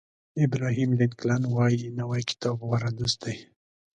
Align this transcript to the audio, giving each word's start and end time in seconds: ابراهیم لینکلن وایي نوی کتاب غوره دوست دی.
ابراهیم 0.45 0.89
لینکلن 0.99 1.43
وایي 1.55 1.79
نوی 1.99 2.21
کتاب 2.29 2.57
غوره 2.67 2.91
دوست 2.99 3.17
دی. 3.23 3.35